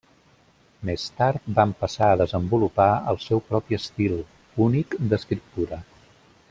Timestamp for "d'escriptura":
5.13-5.85